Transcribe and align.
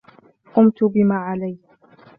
قمت 0.53 0.83
بما 0.83 1.15
عليّ. 1.15 1.57